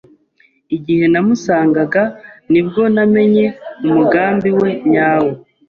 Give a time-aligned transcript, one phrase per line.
[0.75, 2.03] Igihe namusangaga
[2.51, 3.45] ni bwo namenye
[3.85, 5.31] umugambi we nyawo.